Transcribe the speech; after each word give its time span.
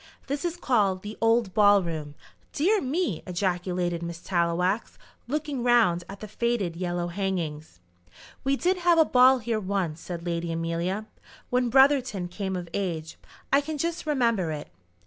This 0.25 0.43
is 0.43 0.57
called 0.57 1.03
the 1.03 1.15
old 1.21 1.53
ball 1.53 1.83
room." 1.83 2.15
"Dear 2.53 2.81
me!" 2.81 3.21
ejaculated 3.27 4.01
Miss 4.01 4.19
Tallowax, 4.19 4.97
looking 5.27 5.61
round 5.63 6.03
at 6.09 6.21
the 6.21 6.27
faded 6.27 6.75
yellow 6.75 7.09
hangings. 7.09 7.79
"We 8.43 8.55
did 8.55 8.77
have 8.77 8.97
a 8.97 9.05
ball 9.05 9.37
here 9.37 9.59
once," 9.59 10.01
said 10.01 10.25
Lady 10.25 10.51
Amelia, 10.51 11.05
"when 11.51 11.69
Brotherton 11.69 12.29
came 12.29 12.55
of 12.55 12.67
age. 12.73 13.19
I 13.53 13.61
can 13.61 13.77
just 13.77 14.07
remember 14.07 14.49
it." 14.49 14.69